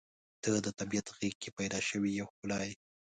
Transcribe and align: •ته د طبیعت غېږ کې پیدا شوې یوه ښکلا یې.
•ته 0.43 0.49
د 0.65 0.67
طبیعت 0.79 1.07
غېږ 1.17 1.35
کې 1.41 1.49
پیدا 1.57 1.79
شوې 1.89 2.11
یوه 2.19 2.31
ښکلا 2.33 2.59
یې. 2.67 2.73